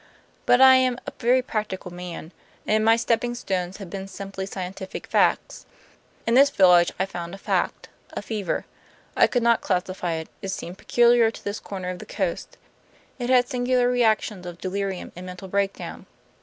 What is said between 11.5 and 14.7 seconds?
corner of the coast; it had singular reactions of